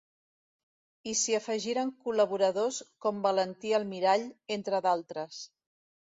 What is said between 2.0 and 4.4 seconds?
col·laboradors com Valentí Almirall,